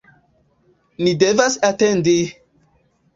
ni 1.03 1.13
devas 1.23 1.57
atendi! 1.69 2.15